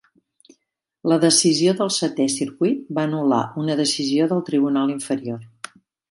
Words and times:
La 1.11 1.17
decisió 1.25 1.73
del 1.81 1.91
Setè 1.97 2.25
Circuit 2.35 2.81
va 2.99 3.03
anul·lar 3.09 3.41
una 3.65 3.75
decisió 3.81 4.31
del 4.31 4.41
tribunal 4.47 4.95
inferior. 4.95 5.77